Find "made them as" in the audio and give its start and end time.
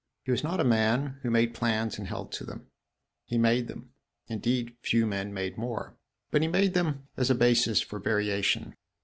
6.47-7.29